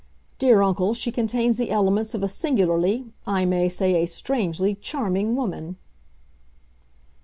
[0.39, 5.77] Dear uncle, she contains the elements of a singularly—I may say a strangely—charming woman!"